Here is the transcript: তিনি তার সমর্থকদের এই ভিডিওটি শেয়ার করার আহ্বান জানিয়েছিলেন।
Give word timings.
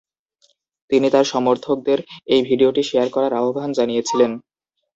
তিনি 0.89 1.07
তার 1.13 1.25
সমর্থকদের 1.33 1.99
এই 2.33 2.41
ভিডিওটি 2.49 2.81
শেয়ার 2.89 3.07
করার 3.09 3.33
আহ্বান 3.33 3.69
জানিয়েছিলেন। 3.77 4.31